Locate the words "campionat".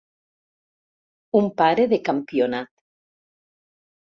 2.09-2.73